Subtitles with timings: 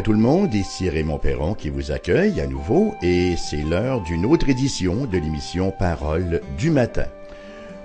[0.00, 4.24] Tout le monde, ici Raymond Perron qui vous accueille à nouveau et c'est l'heure d'une
[4.24, 7.04] autre édition de l'émission Parole du matin.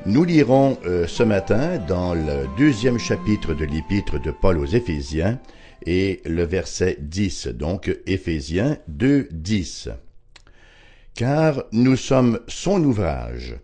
[0.06, 5.38] Nous lirons euh, ce matin dans le deuxième chapitre de l'épître de Paul aux Éphésiens
[5.86, 9.90] et le verset 10, donc Éphésiens 2, 10.
[11.14, 13.58] Car nous sommes son ouvrage,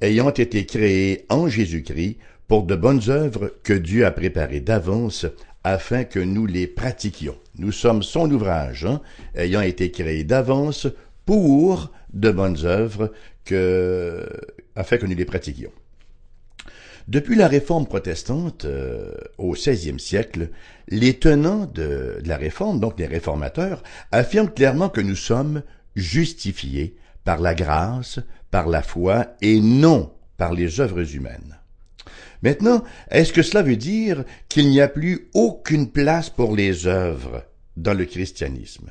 [0.00, 5.26] ayant été créés en Jésus-Christ pour de bonnes œuvres que Dieu a préparées d'avance
[5.64, 7.36] afin que nous les pratiquions.
[7.56, 9.00] Nous sommes son ouvrage, hein,
[9.34, 10.86] ayant été créé d'avance
[11.26, 13.12] pour de bonnes œuvres
[13.44, 14.28] que,
[14.74, 15.72] afin que nous les pratiquions.
[17.08, 20.50] Depuis la réforme protestante euh, au XVIe siècle,
[20.88, 23.82] les tenants de, de la réforme, donc les réformateurs,
[24.12, 25.62] affirment clairement que nous sommes
[25.96, 31.58] justifiés par la grâce, par la foi et non par les œuvres humaines.
[32.42, 37.44] Maintenant, est-ce que cela veut dire qu'il n'y a plus aucune place pour les œuvres
[37.76, 38.90] dans le christianisme?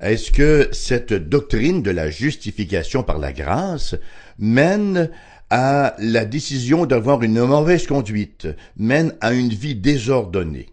[0.00, 3.94] Est-ce que cette doctrine de la justification par la grâce
[4.38, 5.10] mène
[5.48, 10.68] à la décision d'avoir une mauvaise conduite, mène à une vie désordonnée?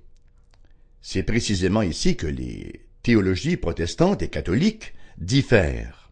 [1.01, 6.02] C'est précisément ici que les théologies protestantes et catholiques diffèrent.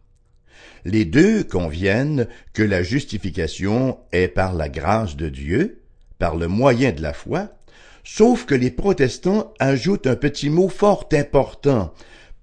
[0.84, 5.82] Les deux conviennent que la justification est par la grâce de Dieu,
[6.18, 7.50] par le moyen de la foi,
[8.04, 11.94] sauf que les protestants ajoutent un petit mot fort important,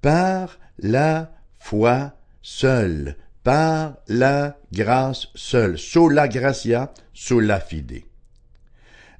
[0.01, 8.03] par la foi seule, par la grâce seule, sola gratia, sola fide.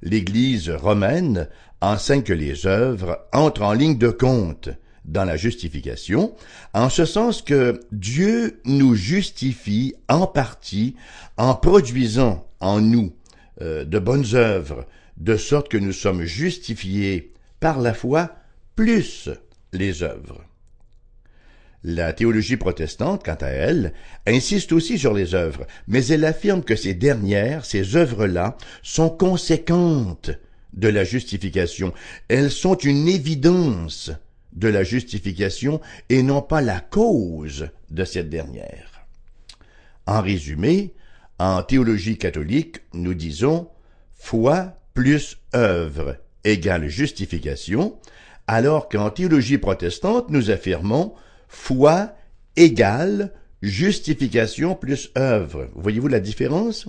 [0.02, 1.48] L'Église romaine
[1.82, 4.70] enseigne que les œuvres entrent en ligne de compte,
[5.04, 6.34] dans la justification,
[6.74, 10.94] en ce sens que Dieu nous justifie en partie
[11.36, 13.12] en produisant en nous
[13.62, 14.86] euh, de bonnes œuvres,
[15.16, 18.34] de sorte que nous sommes justifiés par la foi
[18.76, 19.28] plus
[19.72, 20.44] les œuvres.
[21.82, 23.94] La théologie protestante, quant à elle,
[24.26, 30.30] insiste aussi sur les œuvres, mais elle affirme que ces dernières, ces œuvres-là, sont conséquentes
[30.74, 31.92] de la justification.
[32.28, 34.10] Elles sont une évidence
[34.52, 39.06] de la justification et non pas la cause de cette dernière.
[40.06, 40.94] En résumé,
[41.38, 43.68] en théologie catholique, nous disons
[44.14, 47.98] foi plus œuvre égale justification,
[48.46, 51.14] alors qu'en théologie protestante, nous affirmons
[51.48, 52.12] foi
[52.56, 53.32] égale
[53.62, 55.68] justification plus œuvre.
[55.74, 56.86] Voyez-vous la différence?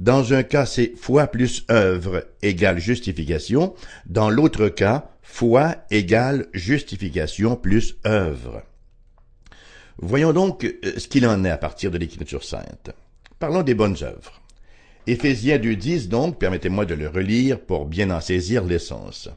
[0.00, 3.74] Dans un cas, c'est foi plus œuvre égale justification.
[4.06, 8.62] Dans l'autre cas, foi égale justification plus œuvre.
[9.98, 12.90] Voyons donc euh, ce qu'il en est à partir de l'Écriture sainte.
[13.38, 14.42] Parlons des bonnes œuvres.
[15.06, 19.28] Éphésiens 2.10 donc, permettez-moi de le relire pour bien en saisir l'essence.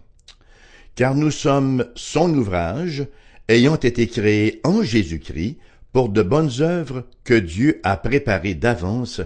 [0.96, 3.06] Car nous sommes son ouvrage,
[3.48, 5.58] ayant été créés en Jésus-Christ
[5.92, 9.22] pour de bonnes œuvres que Dieu a préparées d'avance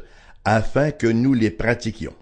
[0.46, 2.14] afin que nous les pratiquions.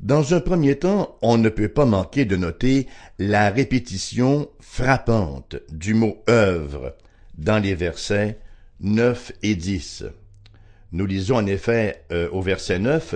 [0.00, 2.88] Dans un premier temps, on ne peut pas manquer de noter
[3.20, 6.96] la répétition frappante du mot œuvre
[7.38, 8.38] dans les versets
[8.80, 10.04] 9 et 10.
[10.90, 13.14] Nous lisons en effet euh, au verset 9,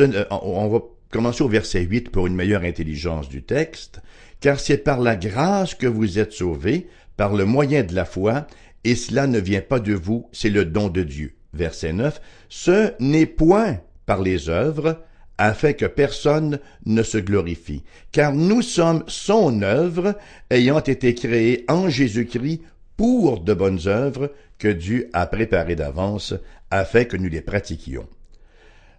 [0.00, 0.80] euh, on va
[1.10, 4.00] commencer au verset 8 pour une meilleure intelligence du texte,
[4.40, 8.46] car c'est par la grâce que vous êtes sauvés, par le moyen de la foi,
[8.86, 11.34] et cela ne vient pas de vous, c'est le don de Dieu.
[11.52, 15.02] Verset 9, ce n'est point par les œuvres,
[15.38, 17.82] afin que personne ne se glorifie.
[18.12, 20.14] Car nous sommes son œuvre,
[20.50, 22.62] ayant été créés en Jésus-Christ
[22.96, 26.34] pour de bonnes œuvres que Dieu a préparées d'avance,
[26.70, 28.06] afin que nous les pratiquions.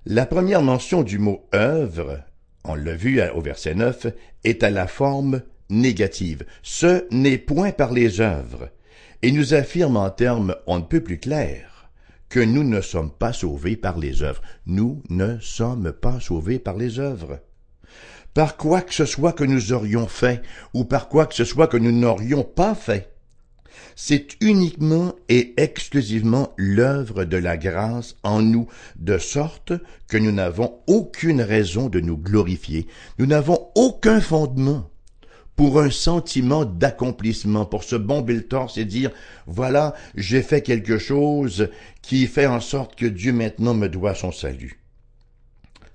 [0.06, 2.20] La première mention du mot œuvre,
[2.66, 4.08] on l'a vu au verset 9,
[4.44, 6.44] est à la forme négative.
[6.62, 8.70] Ce n'est point par les œuvres,
[9.22, 11.90] et nous affirme en termes on ne peut plus clairs
[12.30, 14.42] que nous ne sommes pas sauvés par les œuvres.
[14.66, 17.40] Nous ne sommes pas sauvés par les œuvres.
[18.34, 20.42] Par quoi que ce soit que nous aurions fait,
[20.74, 23.14] ou par quoi que ce soit que nous n'aurions pas fait.
[23.96, 28.68] C'est uniquement et exclusivement l'œuvre de la grâce en nous,
[28.98, 29.74] de sorte
[30.08, 32.88] que nous n'avons aucune raison de nous glorifier.
[33.18, 34.90] Nous n'avons aucun fondement
[35.58, 39.12] pour un sentiment d'accomplissement, pour se bomber le torse et dire,
[39.48, 41.70] voilà, j'ai fait quelque chose
[42.04, 44.80] qui fait en sorte que Dieu maintenant me doit son salut.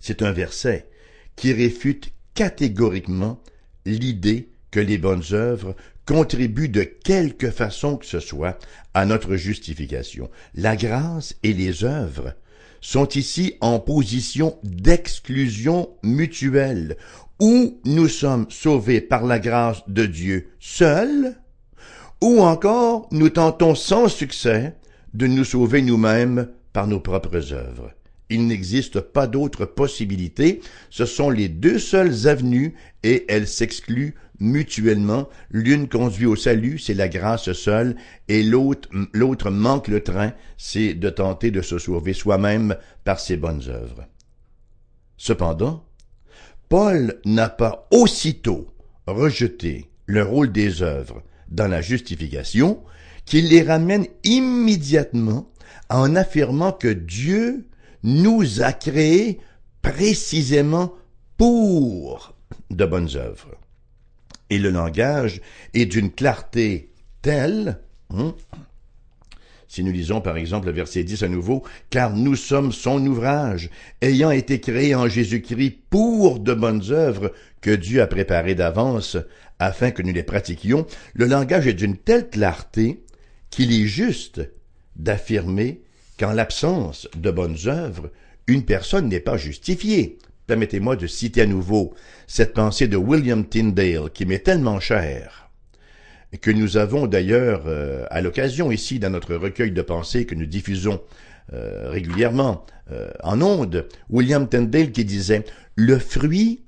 [0.00, 0.88] C'est un verset
[1.37, 3.41] qui réfute catégoriquement
[3.87, 5.76] l'idée que les bonnes œuvres
[6.06, 8.59] contribuent de quelque façon que ce soit
[8.94, 10.29] à notre justification.
[10.56, 12.35] La grâce et les œuvres
[12.81, 16.97] sont ici en position d'exclusion mutuelle,
[17.43, 21.35] ou nous sommes sauvés par la grâce de Dieu seul,
[22.21, 24.77] ou encore nous tentons sans succès
[25.12, 27.91] de nous sauver nous-mêmes par nos propres œuvres.
[28.31, 35.29] Il n'existe pas d'autre possibilité, ce sont les deux seules avenues et elles s'excluent mutuellement.
[35.50, 37.97] L'une conduit au salut, c'est la grâce seule,
[38.29, 43.65] et l'autre, manque le train, c'est de tenter de se sauver soi-même par ses bonnes
[43.67, 44.06] œuvres.
[45.17, 45.85] Cependant,
[46.73, 48.67] Paul n'a pas aussitôt
[49.07, 52.83] rejeté le rôle des œuvres dans la justification
[53.27, 55.53] qu'il les ramène immédiatement
[55.91, 57.69] en affirmant que Dieu
[58.05, 59.39] nous a créés
[59.83, 60.95] précisément
[61.37, 62.35] pour
[62.71, 63.55] de bonnes œuvres.
[64.49, 65.43] Et le langage
[65.75, 66.91] est d'une clarté
[67.21, 67.83] telle,
[68.17, 68.35] hein,
[69.73, 73.71] si nous lisons par exemple le verset 10 à nouveau, car nous sommes son ouvrage,
[74.03, 77.33] ayant été créés en Jésus-Christ pour de bonnes œuvres
[77.63, 79.17] que Dieu a préparées d'avance
[79.59, 83.03] afin que nous les pratiquions, le langage est d'une telle clarté
[83.49, 84.43] qu'il est juste
[84.97, 85.81] d'affirmer
[86.19, 88.11] qu'en l'absence de bonnes œuvres,
[88.49, 90.19] une personne n'est pas justifiée.
[90.47, 91.95] Permettez-moi de citer à nouveau
[92.27, 95.42] cette pensée de William Tyndale qui m'est tellement chère
[96.40, 100.46] que nous avons d'ailleurs euh, à l'occasion ici dans notre recueil de pensées que nous
[100.46, 101.00] diffusons
[101.52, 105.44] euh, régulièrement euh, en ondes, William Tyndale qui disait
[105.76, 106.62] Le fruit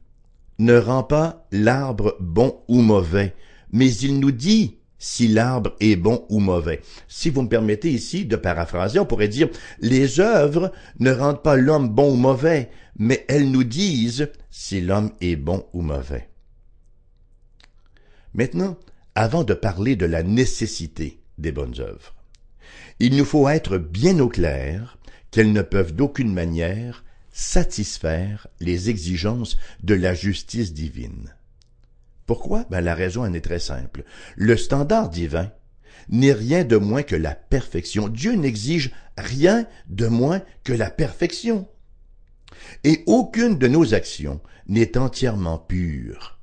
[0.58, 3.34] ne rend pas l'arbre bon ou mauvais,
[3.72, 6.81] mais il nous dit si l'arbre est bon ou mauvais.
[7.08, 9.49] Si vous me permettez ici de paraphraser, on pourrait dire
[9.81, 15.10] les œuvres ne rendent pas l'homme bon ou mauvais, mais elles nous disent si l'homme
[15.20, 16.28] est bon ou mauvais.
[18.34, 18.76] Maintenant,
[19.14, 22.14] avant de parler de la nécessité des bonnes œuvres.
[23.00, 24.99] Il nous faut être bien au clair
[25.31, 31.34] qu'elles ne peuvent d'aucune manière satisfaire les exigences de la justice divine.
[32.26, 32.64] Pourquoi?
[32.70, 34.05] Ben, La raison en est très simple.
[34.37, 35.50] Le standard divin
[36.08, 38.08] n'est rien de moins que la perfection.
[38.08, 41.69] Dieu n'exige rien de moins que la perfection.
[42.84, 46.33] Et aucune de nos actions n'est entièrement pure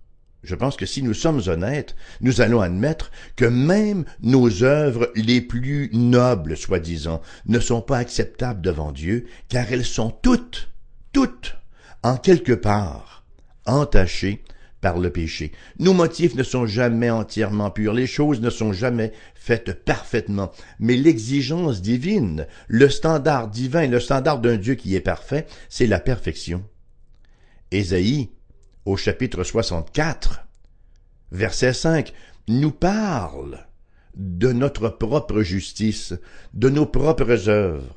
[0.43, 5.41] je pense que si nous sommes honnêtes, nous allons admettre que même nos œuvres les
[5.41, 10.69] plus nobles, soi-disant, ne sont pas acceptables devant Dieu, car elles sont toutes,
[11.13, 11.57] toutes,
[12.01, 13.23] en quelque part,
[13.65, 14.43] entachées
[14.81, 15.51] par le péché.
[15.77, 20.97] Nos motifs ne sont jamais entièrement purs, les choses ne sont jamais faites parfaitement, mais
[20.97, 26.63] l'exigence divine, le standard divin, le standard d'un Dieu qui est parfait, c'est la perfection.
[28.85, 30.45] Au chapitre 64,
[31.31, 32.13] verset 5,
[32.47, 33.67] nous parle
[34.15, 36.13] de notre propre justice,
[36.53, 37.95] de nos propres œuvres.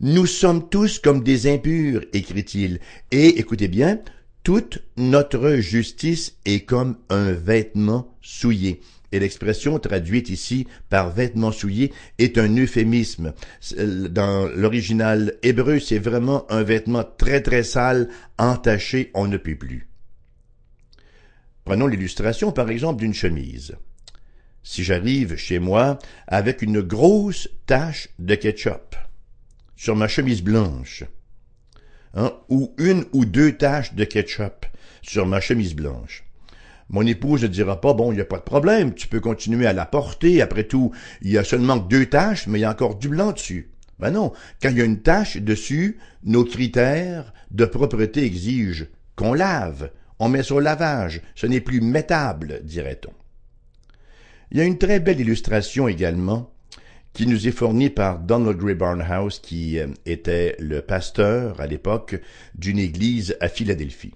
[0.00, 2.80] Nous sommes tous comme des impurs, écrit-il,
[3.10, 4.00] et écoutez bien,
[4.42, 8.80] toute notre justice est comme un vêtement souillé.
[9.12, 13.34] Et l'expression traduite ici par vêtement souillé est un euphémisme.
[13.76, 18.08] Dans l'original hébreu, c'est vraiment un vêtement très très sale,
[18.38, 19.91] entaché, on ne peut plus.
[21.64, 23.76] Prenons l'illustration par exemple d'une chemise.
[24.64, 28.96] Si j'arrive chez moi avec une grosse tache de ketchup
[29.76, 31.04] sur ma chemise blanche,
[32.14, 34.66] hein, ou une ou deux taches de ketchup
[35.02, 36.24] sur ma chemise blanche,
[36.88, 39.66] mon épouse ne dira pas, bon, il n'y a pas de problème, tu peux continuer
[39.66, 40.92] à la porter, après tout,
[41.22, 43.70] il y a seulement deux taches, mais il y a encore du blanc dessus.
[43.98, 49.32] Ben non, quand il y a une tache dessus, nos critères de propreté exigent qu'on
[49.32, 53.12] lave, on met sur lavage, ce n'est plus mettable, dirait-on.
[54.50, 56.52] Il y a une très belle illustration également
[57.12, 62.20] qui nous est fournie par Donald Gray Barnhouse, qui euh, était le pasteur à l'époque
[62.54, 64.14] d'une église à Philadelphie.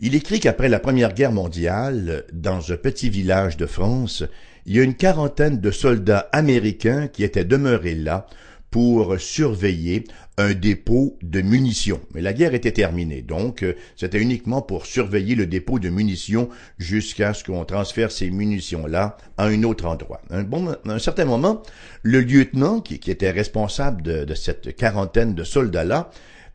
[0.00, 4.24] Il écrit qu'après la Première Guerre mondiale, dans un petit village de France,
[4.66, 8.26] il y a une quarantaine de soldats américains qui étaient demeurés là
[8.74, 10.02] pour surveiller
[10.36, 12.00] un dépôt de munitions.
[12.12, 16.48] Mais la guerre était terminée, donc euh, c'était uniquement pour surveiller le dépôt de munitions
[16.76, 20.22] jusqu'à ce qu'on transfère ces munitions-là à un autre endroit.
[20.28, 21.62] Un, bon, un certain moment,
[22.02, 26.10] le lieutenant qui, était responsable de, de cette quarantaine de soldats-là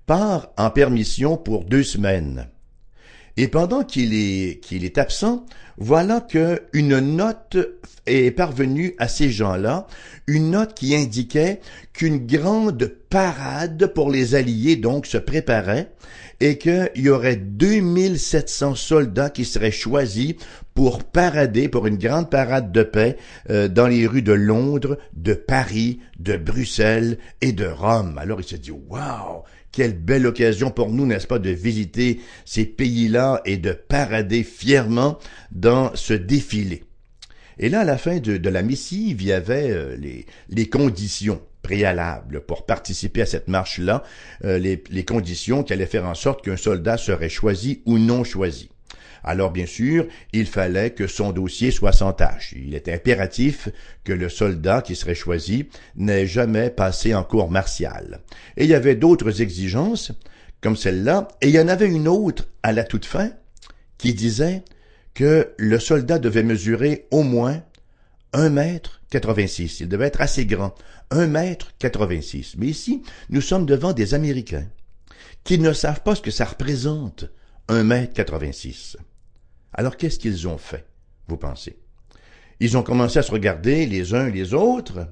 [0.05, 2.49] part en permission pour deux semaines.
[3.37, 5.45] Et pendant qu'il est, qu'il est absent,
[5.77, 7.57] voilà que une note
[8.09, 9.87] est parvenue à ces gens-là,
[10.27, 11.59] une note qui indiquait
[11.93, 15.91] qu'une grande parade pour les Alliés donc se préparait
[16.39, 20.35] et qu'il y aurait 2700 soldats qui seraient choisis
[20.73, 23.17] pour parader, pour une grande parade de paix
[23.49, 28.17] euh, dans les rues de Londres, de Paris, de Bruxelles et de Rome.
[28.17, 32.65] Alors il se dit, waouh, quelle belle occasion pour nous, n'est-ce pas, de visiter ces
[32.65, 35.19] pays-là et de parader fièrement
[35.51, 36.83] dans ce défilé.
[37.59, 41.41] Et là, à la fin de, la missive, il y avait euh, les, les conditions
[41.61, 44.03] préalables pour participer à cette marche-là,
[44.45, 48.23] euh, les, les conditions qui allaient faire en sorte qu'un soldat serait choisi ou non
[48.23, 48.69] choisi.
[49.23, 52.53] Alors bien sûr, il fallait que son dossier soit sans tâche.
[52.57, 53.69] Il était impératif
[54.03, 58.21] que le soldat qui serait choisi n'ait jamais passé en cours martial.
[58.57, 60.13] Et il y avait d'autres exigences,
[60.61, 63.31] comme celle-là, et il y en avait une autre à la toute fin,
[63.97, 64.63] qui disait
[65.19, 67.61] que le soldat devait mesurer au moins
[68.31, 69.81] un mètre quatre-vingt-six.
[69.81, 70.73] Il devait être assez grand.
[71.11, 72.55] Un mètre quatre-vingt-six.
[72.57, 74.69] Mais ici, nous sommes devant des Américains
[75.43, 77.25] qui ne savent pas ce que ça représente,
[77.67, 78.95] un mètre quatre-vingt-six.
[79.73, 80.85] Alors qu'est-ce qu'ils ont fait,
[81.27, 81.79] vous pensez?
[82.61, 85.05] Ils ont commencé à se regarder les uns les autres,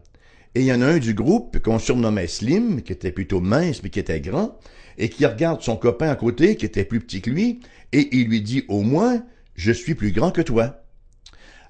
[0.56, 3.84] et il y en a un du groupe qu'on surnommait Slim, qui était plutôt mince
[3.84, 4.58] mais qui était grand,
[4.98, 7.60] et qui regarde son copain à côté, qui était plus petit que lui,
[7.92, 9.22] et il lui dit au moins
[9.58, 10.84] je suis plus grand que toi.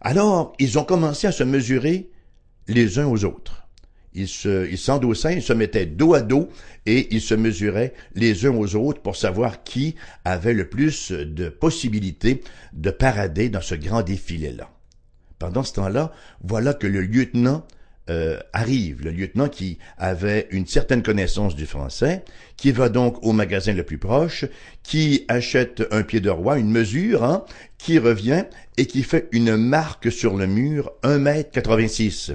[0.01, 2.11] Alors, ils ont commencé à se mesurer
[2.67, 3.67] les uns aux autres.
[4.13, 6.49] Ils se, ils s'endossaient, ils se mettaient dos à dos
[6.85, 11.49] et ils se mesuraient les uns aux autres pour savoir qui avait le plus de
[11.49, 12.41] possibilités
[12.73, 14.69] de parader dans ce grand défilé-là.
[15.39, 16.11] Pendant ce temps-là,
[16.43, 17.65] voilà que le lieutenant
[18.09, 22.23] euh, arrive, le lieutenant qui avait une certaine connaissance du français,
[22.55, 24.45] qui va donc au magasin le plus proche,
[24.83, 27.45] qui achète un pied de roi, une mesure, hein,
[27.77, 28.45] qui revient
[28.77, 32.31] et qui fait une marque sur le mur 1 mètre 86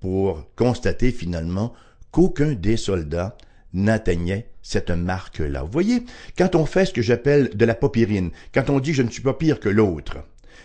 [0.00, 1.72] pour constater finalement
[2.10, 3.36] qu'aucun des soldats
[3.72, 5.62] n'atteignait cette marque-là.
[5.62, 6.04] Vous voyez,
[6.36, 9.22] quand on fait ce que j'appelle de la popirine, quand on dit je ne suis
[9.22, 10.18] pas pire que l'autre,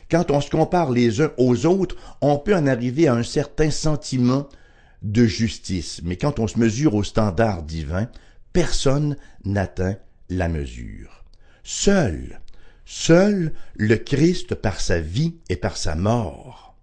[0.10, 3.72] quand on se compare les uns aux autres, on peut en arriver à un certain
[3.72, 4.48] sentiment
[5.02, 6.02] de justice.
[6.04, 8.10] Mais quand on se mesure au standard divin,
[8.54, 9.98] personne n'atteint
[10.30, 11.24] la mesure.
[11.64, 12.40] Seul,
[12.86, 16.76] seul le Christ par sa vie et par sa mort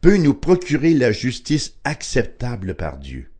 [0.00, 3.30] peut nous procurer la justice acceptable par Dieu.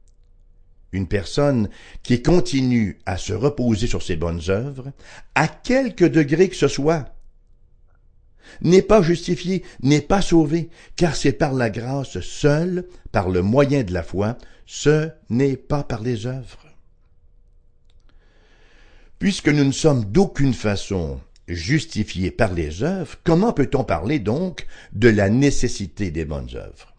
[0.93, 1.69] Une personne
[2.03, 4.93] qui continue à se reposer sur ses bonnes œuvres,
[5.35, 7.15] à quelque degré que ce soit,
[8.63, 13.83] n'est pas justifié, n'est pas sauvé, car c'est par la grâce seule, par le moyen
[13.83, 16.67] de la foi, ce n'est pas par les œuvres.
[19.19, 25.09] Puisque nous ne sommes d'aucune façon justifiés par les œuvres, comment peut-on parler donc de
[25.09, 26.95] la nécessité des bonnes œuvres?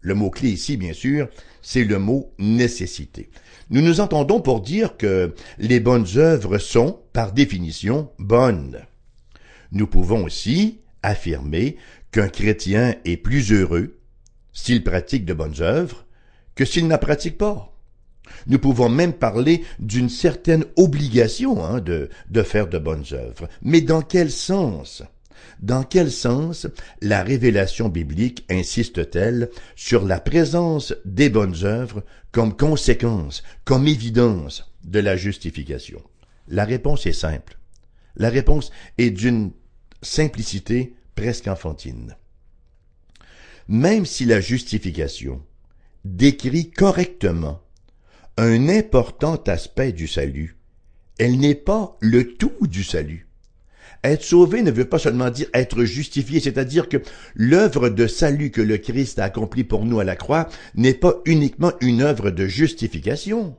[0.00, 1.28] Le mot-clé ici, bien sûr,
[1.62, 3.28] c'est le mot nécessité.
[3.70, 8.78] Nous nous entendons pour dire que les bonnes œuvres sont, par définition, bonnes.
[9.72, 11.76] Nous pouvons aussi affirmer
[12.10, 13.98] qu'un chrétien est plus heureux
[14.52, 16.06] s'il pratique de bonnes œuvres
[16.54, 17.72] que s'il n'en pratique pas.
[18.48, 23.48] Nous pouvons même parler d'une certaine obligation hein, de, de faire de bonnes œuvres.
[23.62, 25.04] Mais dans quel sens?
[25.60, 26.66] Dans quel sens
[27.00, 34.98] la révélation biblique insiste-t-elle sur la présence des bonnes œuvres comme conséquence, comme évidence de
[34.98, 36.02] la justification?
[36.48, 37.58] La réponse est simple.
[38.16, 39.52] La réponse est d'une
[40.02, 42.16] simplicité presque enfantine.
[43.66, 45.42] Même si la justification
[46.04, 47.60] décrit correctement
[48.36, 50.56] un important aspect du salut,
[51.18, 53.26] elle n'est pas le tout du salut.
[54.04, 56.98] Être sauvé ne veut pas seulement dire être justifié, c'est-à-dire que
[57.34, 61.14] l'œuvre de salut que le Christ a accomplie pour nous à la croix n'est pas
[61.24, 63.56] uniquement une œuvre de justification.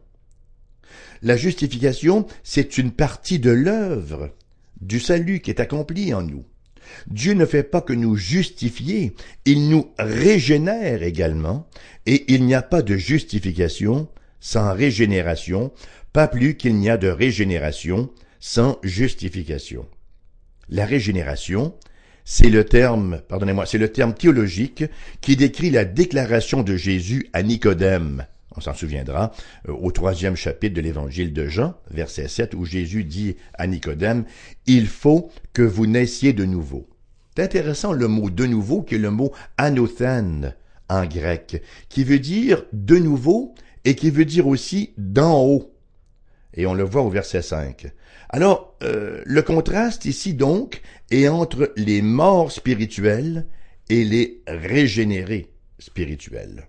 [1.21, 4.29] La justification, c'est une partie de l'œuvre
[4.79, 6.45] du salut qui est accomplie en nous.
[7.08, 9.13] Dieu ne fait pas que nous justifier,
[9.46, 11.67] il nous régénère également,
[12.06, 14.08] et il n'y a pas de justification
[14.39, 15.72] sans régénération,
[16.13, 19.86] pas plus qu'il n'y a de régénération sans justification.
[20.70, 21.74] La régénération,
[22.24, 24.84] c'est le terme, pardonnez-moi, c'est le terme théologique
[25.22, 29.31] qui décrit la déclaration de Jésus à Nicodème on s'en souviendra,
[29.67, 34.25] euh, au troisième chapitre de l'évangile de Jean, verset 7, où Jésus dit à Nicodème,
[34.65, 36.87] Il faut que vous naissiez de nouveau.
[37.35, 40.55] C'est intéressant le mot de nouveau qui est le mot anothène
[40.89, 43.53] en grec, qui veut dire de nouveau
[43.85, 45.73] et qui veut dire aussi d'en haut.
[46.53, 47.91] Et on le voit au verset 5.
[48.29, 53.45] Alors, euh, le contraste ici donc est entre les morts spirituels
[53.89, 56.67] et les régénérés spirituels.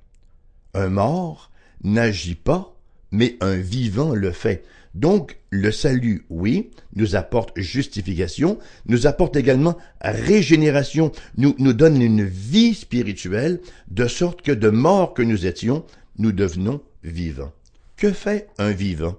[0.74, 1.50] Un mort
[1.82, 2.76] n'agit pas,
[3.10, 4.64] mais un vivant le fait.
[4.94, 12.24] Donc, le salut, oui, nous apporte justification, nous apporte également régénération, nous, nous donne une
[12.24, 15.84] vie spirituelle, de sorte que de mort que nous étions,
[16.18, 17.52] nous devenons vivants.
[17.96, 19.16] Que fait un vivant?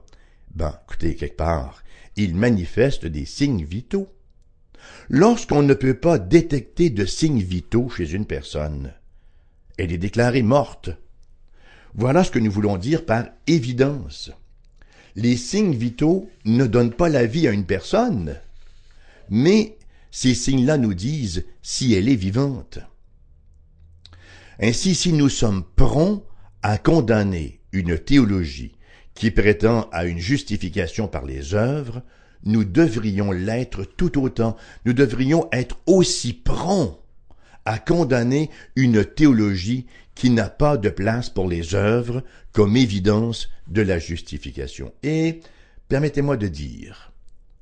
[0.54, 1.84] Ben, écoutez, quelque part,
[2.16, 4.08] il manifeste des signes vitaux.
[5.10, 8.94] Lorsqu'on ne peut pas détecter de signes vitaux chez une personne,
[9.78, 10.90] elle est déclarée morte.
[11.96, 14.32] Voilà ce que nous voulons dire par évidence.
[15.16, 18.36] Les signes vitaux ne donnent pas la vie à une personne,
[19.30, 19.78] mais
[20.12, 22.80] ces signes-là nous disent si elle est vivante.
[24.62, 26.26] Ainsi, si nous sommes prompts
[26.62, 28.74] à condamner une théologie
[29.14, 32.04] qui prétend à une justification par les œuvres,
[32.44, 34.56] nous devrions l'être tout autant,
[34.86, 37.00] nous devrions être aussi prompts
[37.66, 39.86] à condamner une théologie
[40.20, 44.94] qui n'a pas de place pour les œuvres comme évidence de la justification.
[45.02, 45.40] Et
[45.88, 47.14] permettez-moi de dire,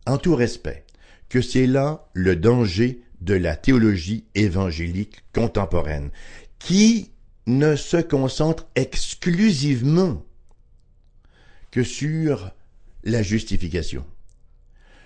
[0.08, 0.84] en tout respect,
[1.30, 6.10] que c'est là le danger de la théologie évangélique contemporaine,
[6.58, 7.12] qui
[7.46, 10.26] ne se concentre exclusivement
[11.70, 12.50] que sur
[13.04, 14.04] la justification.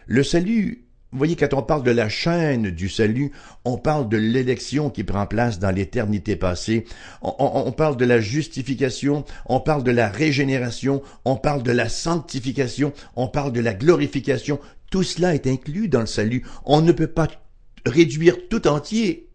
[0.07, 3.33] Le salut, vous voyez, quand on parle de la chaîne du salut,
[3.65, 6.85] on parle de l'élection qui prend place dans l'éternité passée,
[7.21, 12.93] on, parle de la justification, on parle de la régénération, on parle de la sanctification,
[13.17, 14.57] on parle de la glorification,
[14.89, 16.45] tout cela est inclus dans le salut.
[16.63, 17.27] On ne peut pas
[17.85, 19.27] réduire tout entier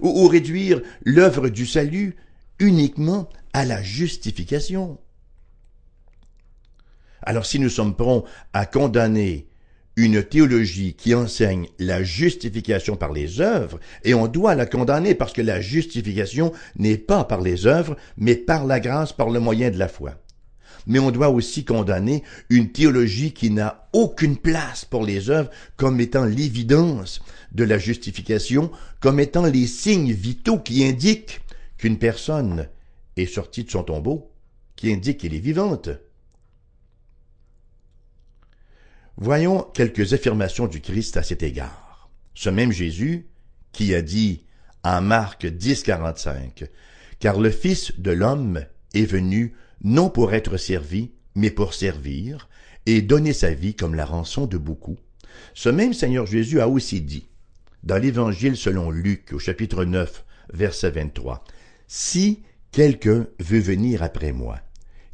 [0.00, 2.16] ou, ou réduire l'œuvre du salut
[2.58, 4.98] uniquement à la justification.
[7.20, 9.51] Alors si nous sommes prompts à condamner
[9.96, 15.32] une théologie qui enseigne la justification par les œuvres, et on doit la condamner parce
[15.32, 19.70] que la justification n'est pas par les œuvres, mais par la grâce, par le moyen
[19.70, 20.14] de la foi.
[20.86, 26.00] Mais on doit aussi condamner une théologie qui n'a aucune place pour les œuvres comme
[26.00, 27.20] étant l'évidence
[27.52, 28.70] de la justification,
[29.00, 31.40] comme étant les signes vitaux qui indiquent
[31.76, 32.68] qu'une personne
[33.16, 34.32] est sortie de son tombeau,
[34.74, 35.90] qui indiquent qu'elle est vivante.
[39.16, 42.10] Voyons quelques affirmations du Christ à cet égard.
[42.34, 43.26] Ce même Jésus
[43.72, 44.46] qui a dit
[44.84, 46.64] en Marc 10, 45,
[47.18, 52.48] Car le Fils de l'homme est venu non pour être servi, mais pour servir,
[52.86, 54.98] et donner sa vie comme la rançon de beaucoup.
[55.54, 57.28] Ce même Seigneur Jésus a aussi dit,
[57.84, 61.44] dans l'Évangile selon Luc au chapitre 9, verset 23,
[61.86, 64.58] Si quelqu'un veut venir après moi,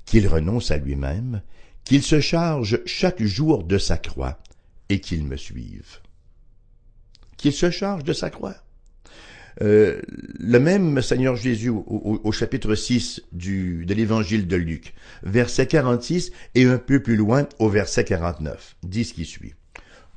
[0.04, 1.42] qu'il renonce à lui-même,
[1.88, 4.38] qu'il se charge chaque jour de sa croix
[4.90, 6.00] et qu'il me suive.
[7.38, 8.56] Qu'il se charge de sa croix.
[9.62, 10.02] Euh,
[10.38, 16.66] le même Seigneur Jésus au, chapitre 6 du, de l'évangile de Luc, verset 46 et
[16.66, 19.54] un peu plus loin au verset 49, dit ce qui suit.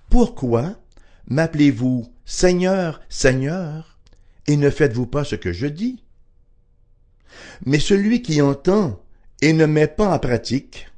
[0.09, 0.75] Pourquoi
[1.27, 3.97] m'appelez-vous Seigneur, Seigneur,
[4.47, 6.03] et ne faites-vous pas ce que je dis?
[7.65, 9.01] Mais celui qui entend
[9.41, 10.90] et ne met pas en pratique,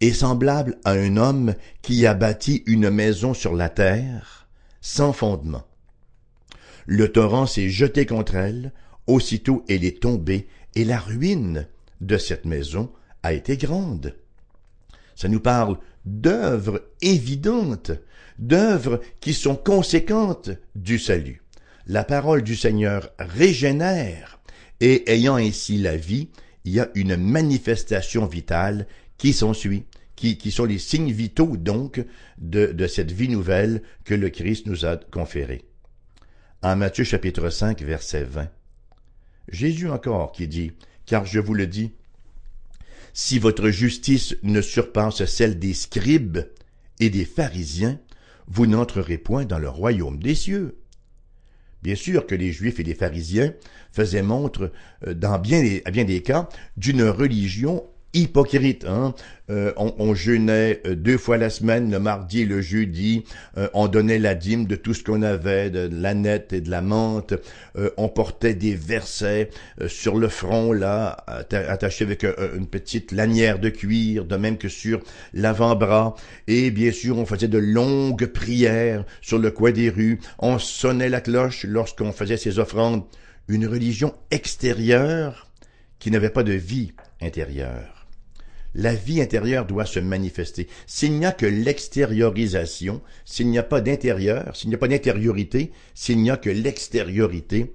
[0.00, 4.46] est semblable à un homme qui a bâti une maison sur la terre,
[4.80, 5.66] sans fondement.
[6.86, 8.72] Le torrent s'est jeté contre elle,
[9.06, 11.66] aussitôt elle est tombée, et la ruine
[12.00, 14.14] de cette maison a été grande.
[15.14, 17.92] Ça nous parle d'œuvres évidentes,
[18.38, 21.42] d'œuvres qui sont conséquentes du salut.
[21.86, 24.40] La parole du Seigneur régénère,
[24.80, 26.28] et ayant ainsi la vie,
[26.64, 28.86] il y a une manifestation vitale
[29.18, 29.52] qui sont
[30.64, 32.04] les signes vitaux donc
[32.38, 35.64] de, cette vie nouvelle que le Christ nous a conférée.
[36.62, 38.48] En Matthieu chapitre 5 verset 20,
[39.48, 40.72] Jésus encore qui dit,
[41.04, 41.92] car je vous le dis,
[43.12, 46.40] si votre justice ne surpasse celle des scribes
[46.98, 47.98] et des pharisiens,
[48.48, 50.78] vous n'entrerez point dans le royaume des cieux.
[51.82, 53.54] Bien sûr que les Juifs et les pharisiens
[53.92, 54.72] faisaient montre,
[55.06, 58.84] euh, dans bien des cas, d'une religion hypocrite.
[58.84, 59.14] Hein?
[59.48, 63.24] Euh, on, jeûnait euh, deux fois la semaine, le mardi et le jeudi.
[63.56, 66.70] Euh, on donnait la dîme de tout ce qu'on avait, de, la nette et de
[66.70, 67.34] la menthe.
[67.96, 69.50] on portait des versets
[69.86, 75.00] sur le front, là, attachés avec une petite lanière de cuir, de même que sur
[75.34, 76.16] l'avant-bras.
[76.48, 80.20] Et bien sûr, on faisait de longues prières sur le coin des rues.
[80.38, 83.04] On sonnait la cloche lorsqu'on faisait ses offrandes.
[83.48, 85.48] Une religion extérieure
[85.98, 87.95] qui n'avait pas de vie intérieure
[88.76, 90.68] la vie intérieure doit se manifester.
[90.86, 95.72] S'il n'y a que l'extériorisation, s'il n'y a pas d'intérieur, s'il n'y a pas d'intériorité,
[95.94, 97.72] s'il n'y a que l'extériorité,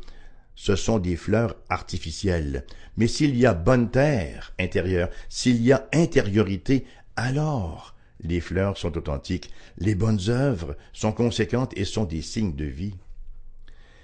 [0.56, 2.66] ce sont des fleurs artificielles.
[2.98, 6.86] Mais s'il y a bonne terre intérieure, s'il y a intériorité
[7.16, 12.66] alors les fleurs sont authentiques, les bonnes œuvres sont conséquentes et sont des signes de
[12.66, 12.94] vie.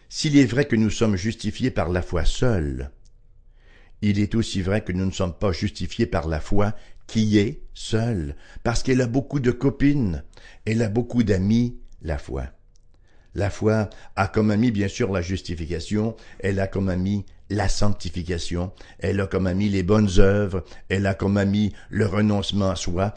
[0.10, 2.90] S'il est vrai que nous sommes justifiés par la foi seule,
[4.02, 6.74] il est aussi vrai que nous ne sommes pas justifiés par la foi
[7.08, 10.24] qui est seule, parce qu'elle a beaucoup de copines,
[10.66, 12.48] elle a beaucoup d'amis, la foi.
[13.34, 18.74] La foi a comme ami bien sûr la justification, elle a comme ami la sanctification,
[19.00, 23.14] elle a comme ami les bonnes œuvres, elle a comme ami le renoncement à soi.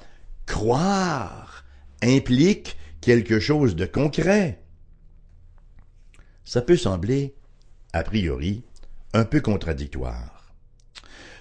[0.47, 1.64] Croire
[2.03, 4.62] implique quelque chose de concret.
[6.45, 7.35] Ça peut sembler,
[7.93, 8.62] a priori,
[9.14, 10.39] un peu contradictoire.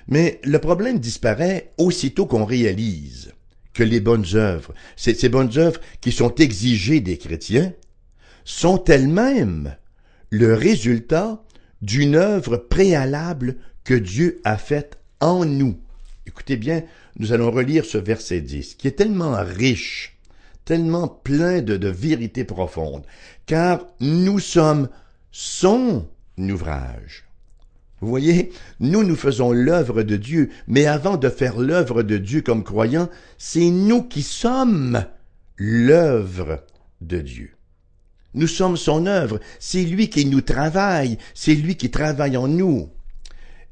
[0.10, 3.32] Mais le problème disparaît aussitôt qu'on réalise
[3.74, 7.74] que les bonnes œuvres, ces, bonnes œuvres qui sont exigées des chrétiens,
[8.43, 9.76] sont elles-mêmes
[10.32, 11.43] le résultat
[11.84, 15.80] d'une œuvre préalable que Dieu a faite en nous.
[16.26, 16.84] Écoutez bien,
[17.17, 20.17] nous allons relire ce verset 10, qui est tellement riche,
[20.65, 23.06] tellement plein de, de vérités profondes,
[23.45, 24.89] car nous sommes
[25.32, 26.08] son
[26.39, 27.29] ouvrage.
[28.01, 32.41] Vous voyez, nous, nous faisons l'œuvre de Dieu, mais avant de faire l'œuvre de Dieu
[32.41, 35.05] comme croyants, c'est nous qui sommes
[35.57, 36.63] l'œuvre
[37.01, 37.51] de Dieu.
[38.33, 42.89] Nous sommes son œuvre, c'est lui qui nous travaille, c'est lui qui travaille en nous.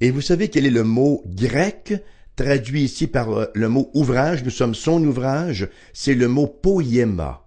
[0.01, 1.93] Et vous savez quel est le mot grec?
[2.35, 7.46] Traduit ici par le mot ouvrage, nous sommes son ouvrage, c'est le mot poiema.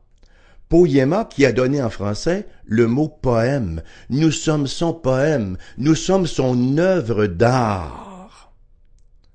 [0.70, 3.83] Poiema qui a donné en français le mot poème.
[4.09, 8.52] Nous sommes son poème, nous sommes son œuvre d'art.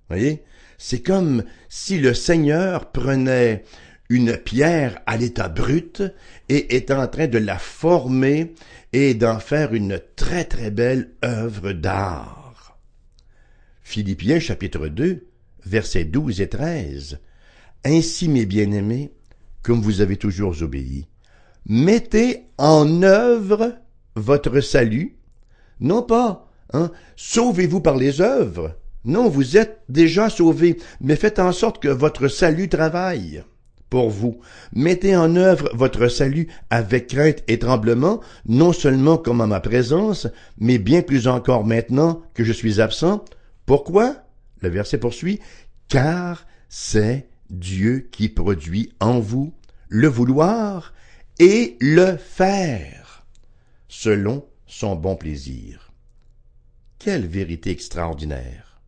[0.07, 0.45] Voyez?
[0.77, 3.65] C'est comme si le Seigneur prenait
[4.07, 6.03] une pierre à l'état brut
[6.47, 8.55] et est en train de la former
[8.93, 12.79] et d'en faire une très très belle œuvre d'art.
[13.83, 15.27] Philippiens chapitre 2,
[15.65, 17.19] versets 12 et 13.
[17.83, 19.11] Ainsi, mes bien-aimés,
[19.63, 21.07] comme vous avez toujours obéi,
[21.65, 23.75] mettez en œuvre
[24.15, 25.17] votre salut,
[25.79, 28.75] non pas, hein, sauvez-vous par les œuvres,
[29.05, 33.43] non, vous êtes déjà sauvés, mais faites en sorte que votre salut travaille
[33.91, 34.39] pour vous.
[34.73, 40.27] Mettez en œuvre votre salut avec crainte et tremblement, non seulement comme à ma présence,
[40.57, 43.23] mais bien plus encore maintenant que je suis absent.
[43.67, 44.15] Pourquoi?
[44.61, 45.39] Le verset poursuit,
[45.87, 49.53] car c'est Dieu qui produit en vous
[49.87, 50.94] le vouloir
[51.39, 53.25] et le faire,
[53.87, 55.91] selon son bon plaisir.
[56.99, 58.81] Quelle vérité extraordinaire.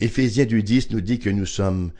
[0.00, 1.92] Éphésiens 2.10 nous dit que nous sommes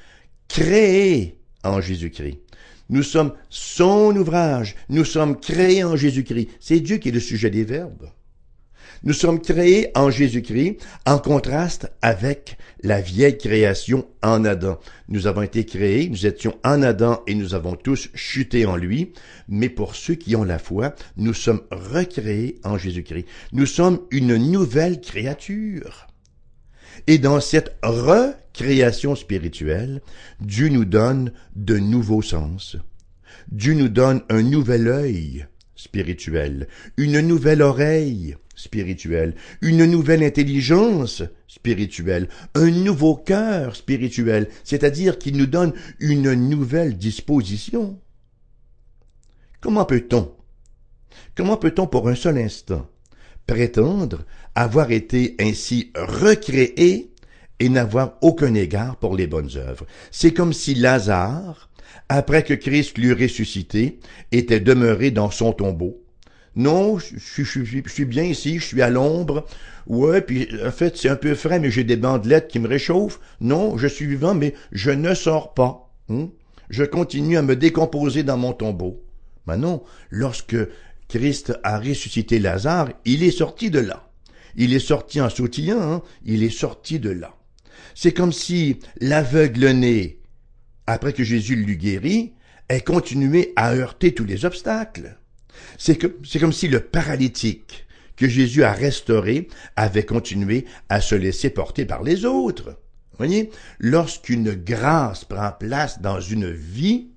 [0.49, 2.41] créés en Jésus-Christ.
[2.89, 6.49] Nous sommes son ouvrage, nous sommes créés en Jésus-Christ.
[6.61, 8.11] C'est Dieu qui est le sujet des verbes.
[9.03, 14.79] Nous sommes créés en Jésus-Christ en contraste avec la vieille création en Adam.
[15.09, 19.13] Nous avons été créés, nous étions en Adam et nous avons tous chuté en lui,
[19.49, 23.27] mais pour ceux qui ont la foi, nous sommes recréés en Jésus-Christ.
[23.53, 26.07] Nous sommes une nouvelle créature.
[27.07, 30.01] Et dans cette recréation spirituelle,
[30.41, 32.77] Dieu nous donne de nouveaux sens.
[33.53, 42.29] Dieu nous donne un nouvel œil spirituel, une nouvelle oreille spirituelle, une nouvelle intelligence spirituelle,
[42.55, 48.01] un nouveau cœur spirituel, c'est-à-dire qu'il nous donne une nouvelle disposition.
[49.61, 50.35] Comment peut-on,
[51.35, 52.89] comment peut-on pour un seul instant
[53.47, 54.25] prétendre
[54.57, 57.13] avoir été ainsi recréé
[57.59, 59.87] et n'avoir aucun égard pour les bonnes œuvres?
[60.11, 61.71] C'est comme si Lazare,
[62.09, 64.01] après que Christ l'eût ressuscité,
[64.33, 66.06] était demeuré dans son tombeau.
[66.57, 69.47] Non, je, suis bien ici, je suis à l'ombre.
[69.87, 73.21] Ouais, puis en fait, c'est un peu frais, mais j'ai des bandelettes qui me réchauffent.
[73.43, 75.93] Non, je suis vivant, mais je ne sors pas.
[76.09, 76.31] Hein.
[76.71, 79.05] Je continue à me décomposer dans mon tombeau.
[79.47, 80.57] Mais non, lorsque
[81.09, 84.09] Christ a ressuscité Lazare, il est sorti de là.
[84.57, 87.37] Il est sorti en sautillant, hein, il est sorti de là.
[87.95, 90.21] C'est comme si l'aveugle-né,
[90.87, 92.33] après que Jésus l'eût guéri,
[92.71, 95.19] ait continué à heurter tous les obstacles.
[95.79, 101.85] C'est comme si le paralytique que Jésus a restauré avait continué à se laisser porter
[101.85, 102.79] par les autres.
[103.19, 107.11] voyez, lorsqu'une grâce prend place dans une vie,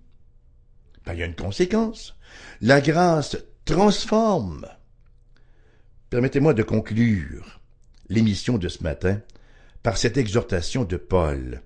[1.05, 2.15] ben, il y a une conséquence.
[2.61, 4.67] La grâce transforme.
[6.09, 7.61] Permettez-moi de conclure
[8.09, 9.21] l'émission de ce matin
[9.83, 11.61] par cette exhortation de Paul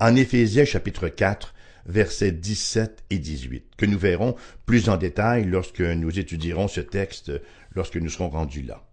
[0.00, 1.54] en Éphésiens chapitre 4
[1.88, 7.32] versets 17 et 18, que nous verrons plus en détail lorsque nous étudierons ce texte,
[7.74, 8.84] lorsque nous serons rendus là.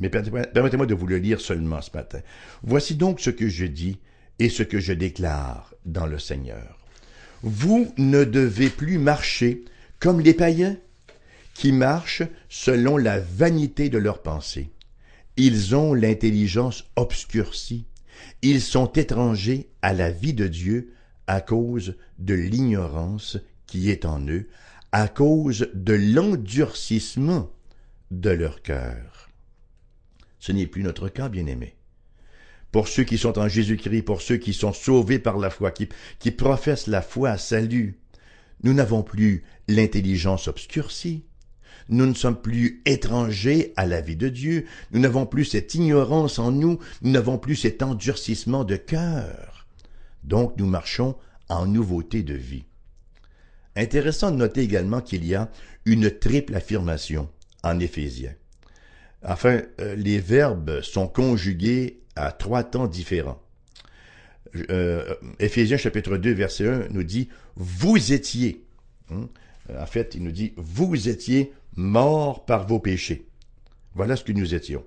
[0.00, 2.20] Mais permettez-moi de vous le lire seulement ce matin.
[2.62, 3.98] Voici donc ce que je dis
[4.38, 6.78] et ce que je déclare dans le Seigneur.
[7.42, 9.64] Vous ne devez plus marcher
[10.00, 10.76] comme les païens
[11.54, 14.70] qui marchent selon la vanité de leurs pensées.
[15.36, 17.86] Ils ont l'intelligence obscurcie.
[18.42, 20.92] Ils sont étrangers à la vie de Dieu
[21.28, 23.36] à cause de l'ignorance
[23.66, 24.48] qui est en eux,
[24.90, 27.52] à cause de l'endurcissement
[28.10, 29.28] de leur cœur.
[30.40, 31.76] Ce n'est plus notre cas, bien-aimés.
[32.72, 35.88] Pour ceux qui sont en Jésus-Christ, pour ceux qui sont sauvés par la foi, qui,
[36.18, 37.98] qui professent la foi à salut,
[38.62, 41.24] nous n'avons plus l'intelligence obscurcie.
[41.90, 44.66] Nous ne sommes plus étrangers à la vie de Dieu.
[44.92, 46.78] Nous n'avons plus cette ignorance en nous.
[47.02, 49.57] Nous n'avons plus cet endurcissement de cœur.
[50.28, 51.16] Donc nous marchons
[51.48, 52.64] en nouveauté de vie.
[53.74, 55.50] Intéressant de noter également qu'il y a
[55.86, 57.30] une triple affirmation
[57.62, 58.34] en Éphésiens.
[59.24, 63.40] Enfin, euh, les verbes sont conjugués à trois temps différents.
[64.70, 68.64] Euh, Éphésiens chapitre 2 verset 1 nous dit vous étiez.
[69.10, 69.28] Hein?
[69.78, 73.26] En fait, il nous dit vous étiez morts par vos péchés.
[73.94, 74.84] Voilà ce que nous étions.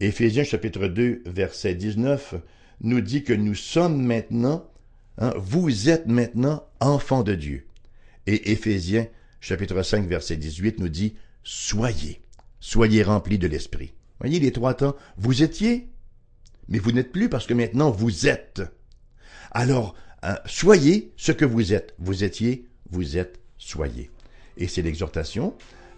[0.00, 2.34] Éphésiens chapitre 2 verset 19
[2.84, 4.70] nous dit que nous sommes maintenant,
[5.18, 7.66] hein, vous êtes maintenant enfants de Dieu.
[8.26, 9.06] Et Éphésiens
[9.40, 12.22] chapitre 5 verset 18 nous dit soyez,
[12.60, 13.92] soyez remplis de l'esprit.
[14.20, 14.96] Voyez les trois temps.
[15.16, 15.88] Vous étiez,
[16.68, 18.62] mais vous n'êtes plus parce que maintenant vous êtes.
[19.50, 21.94] Alors, hein, soyez ce que vous êtes.
[21.98, 24.10] Vous étiez, vous êtes, soyez.
[24.56, 25.54] Et c'est l'exhortation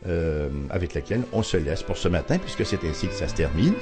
[0.09, 3.35] euh, avec laquelle on se laisse pour ce matin, puisque c'est ainsi que ça se
[3.35, 3.75] termine.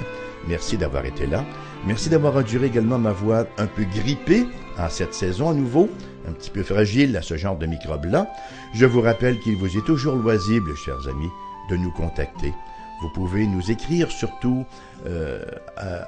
[0.49, 1.45] Merci d'avoir été là.
[1.87, 4.45] Merci d'avoir enduré également ma voix un peu grippée
[4.79, 5.89] en cette saison à nouveau,
[6.29, 8.29] un petit peu fragile à ce genre de microbes-là.
[8.75, 11.31] Je vous rappelle qu'il vous est toujours loisible, chers amis,
[11.71, 12.53] de nous contacter.
[13.03, 14.65] Vous pouvez nous écrire surtout,
[15.07, 15.45] euh,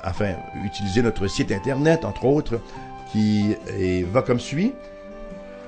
[0.04, 2.60] enfin, utiliser notre site internet, entre autres,
[3.12, 3.54] qui
[4.12, 4.72] va comme suit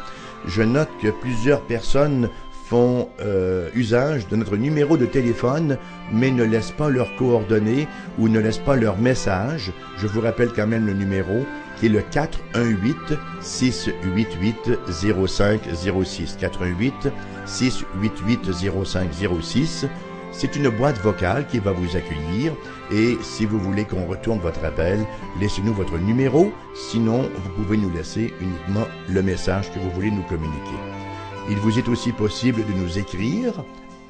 [0.47, 2.29] Je note que plusieurs personnes
[2.69, 5.79] font euh, usage de notre numéro de téléphone,
[6.13, 7.87] mais ne laissent pas leurs coordonnées
[8.19, 9.73] ou ne laissent pas leur message.
[9.99, 11.47] Je vous rappelle quand même le numéro
[11.79, 12.97] qui est le 418
[13.41, 17.09] 688 0506 418
[17.45, 18.51] 688
[18.85, 19.87] 0506.
[20.33, 22.53] C'est une boîte vocale qui va vous accueillir
[22.93, 24.99] et si vous voulez qu'on retourne votre appel,
[25.41, 26.53] laissez-nous votre numéro.
[26.75, 31.06] Sinon, vous pouvez nous laisser uniquement le message que vous voulez nous communiquer.
[31.49, 33.65] Il vous est aussi possible de nous écrire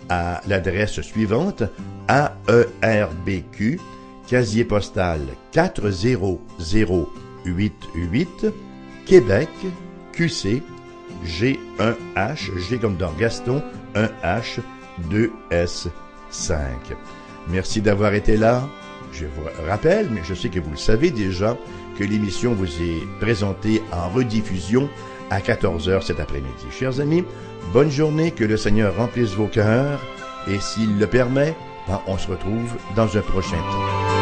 [0.09, 1.65] à l'adresse suivante
[2.09, 3.79] AERBQ,
[4.27, 5.21] casier postal
[5.53, 8.47] 40088,
[9.05, 9.51] Québec,
[10.13, 10.63] QC,
[11.25, 13.63] G1H, G comme dans Gaston,
[13.95, 14.61] 1H,
[15.11, 15.91] 2S5.
[17.49, 18.69] Merci d'avoir été là.
[19.13, 21.57] Je vous rappelle, mais je sais que vous le savez déjà,
[21.99, 24.89] que l'émission vous est présentée en rediffusion
[25.31, 26.67] à 14h cet après-midi.
[26.71, 27.25] Chers amis,
[27.73, 30.01] bonne journée, que le Seigneur remplisse vos cœurs
[30.49, 31.55] et s'il le permet,
[31.89, 34.16] ben, on se retrouve dans un prochain temps.